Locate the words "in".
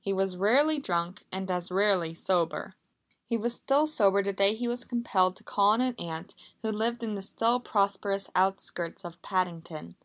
7.02-7.16